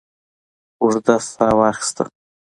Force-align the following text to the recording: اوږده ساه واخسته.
اوږده 0.79 1.15
ساه 1.31 1.53
واخسته. 1.59 2.03